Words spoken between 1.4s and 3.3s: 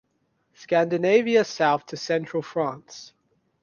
South to central France.